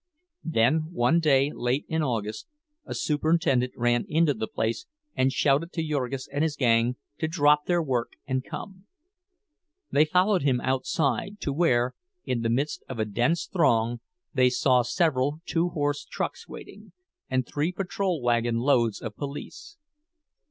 [0.43, 2.47] Then one day late in August,
[2.85, 7.67] a superintendent ran into the place and shouted to Jurgis and his gang to drop
[7.67, 8.87] their work and come.
[9.91, 11.93] They followed him outside, to where,
[12.25, 13.99] in the midst of a dense throng,
[14.33, 16.93] they saw several two horse trucks waiting,
[17.29, 19.77] and three patrol wagon loads of police.